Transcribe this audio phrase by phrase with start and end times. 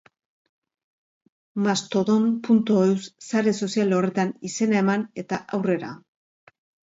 [1.65, 5.93] Mastodon.eus sare sozial horretan izena eman, eta aurrera.